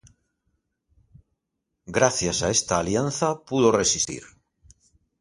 Gracias 1.85 2.41
a 2.41 2.49
esta 2.49 2.79
alianza 2.79 3.41
pudo 3.45 3.71
resistir. 3.71 4.23